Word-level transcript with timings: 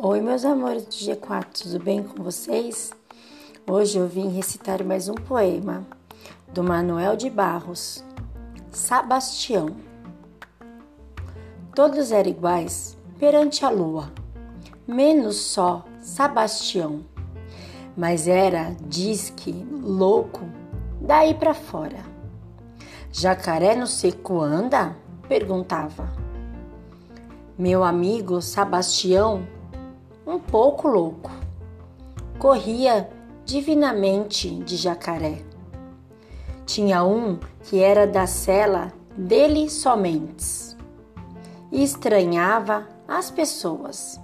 Oi, 0.00 0.20
meus 0.20 0.44
amores 0.44 0.84
do 0.84 0.92
G4, 0.92 1.46
tudo 1.60 1.82
bem 1.82 2.04
com 2.04 2.22
vocês? 2.22 2.92
Hoje 3.68 3.98
eu 3.98 4.06
vim 4.06 4.28
recitar 4.28 4.84
mais 4.84 5.08
um 5.08 5.14
poema 5.16 5.84
do 6.54 6.62
Manuel 6.62 7.16
de 7.16 7.28
Barros, 7.28 8.04
Sebastião. 8.70 9.74
Todos 11.74 12.12
eram 12.12 12.30
iguais 12.30 12.96
perante 13.18 13.64
a 13.64 13.70
lua, 13.70 14.12
menos 14.86 15.34
só 15.34 15.84
Sebastião. 16.00 17.04
Mas 17.96 18.28
era, 18.28 18.76
diz 18.86 19.30
que, 19.30 19.66
louco, 19.82 20.42
daí 21.00 21.34
para 21.34 21.54
fora. 21.54 22.04
Jacaré 23.10 23.74
no 23.74 23.88
seco 23.88 24.40
anda? 24.42 24.96
perguntava. 25.28 26.08
Meu 27.58 27.82
amigo 27.82 28.40
Sebastião 28.40 29.57
um 30.28 30.38
pouco 30.38 30.86
louco. 30.86 31.30
Corria 32.38 33.08
divinamente 33.46 34.50
de 34.56 34.76
jacaré. 34.76 35.42
Tinha 36.66 37.02
um 37.02 37.38
que 37.62 37.80
era 37.82 38.06
da 38.06 38.26
cela 38.26 38.92
dele 39.16 39.70
somente 39.70 40.76
e 41.72 41.82
estranhava 41.82 42.86
as 43.08 43.30
pessoas. 43.30 44.20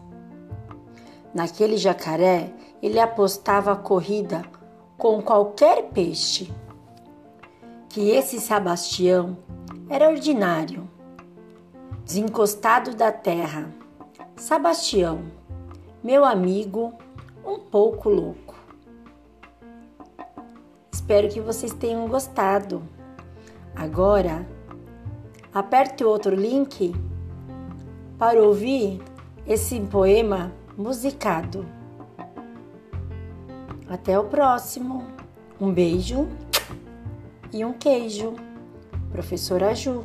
Naquele 1.33 1.79
jacaré, 1.79 2.53
ele 2.83 3.01
apostava 3.01 3.73
a 3.73 3.77
corrida 3.77 4.43
com 4.99 5.23
qualquer 5.23 5.85
peixe. 5.85 6.53
Que 7.89 8.11
esse 8.11 8.39
Sebastião 8.39 9.39
era 9.89 10.11
ordinário, 10.11 10.89
desencostado 12.05 12.95
da 12.95 13.11
terra. 13.11 13.71
Sebastião 14.37 15.23
meu 16.05 16.23
amigo 16.23 16.93
um 17.43 17.59
pouco 17.59 18.11
louco. 18.11 18.55
Espero 20.93 21.31
que 21.31 21.41
vocês 21.41 21.73
tenham 21.73 22.07
gostado. 22.07 22.83
Agora, 23.75 24.47
aperte 25.53 26.05
o 26.05 26.09
outro 26.09 26.35
link 26.37 26.95
para 28.19 28.43
ouvir 28.43 29.01
esse 29.47 29.81
poema 29.81 30.53
musicado. 30.77 31.67
Até 33.89 34.19
o 34.19 34.25
próximo. 34.25 35.07
Um 35.59 35.73
beijo 35.73 36.29
e 37.51 37.65
um 37.65 37.73
queijo. 37.73 38.35
Professora 39.11 39.75
Ju. 39.75 40.05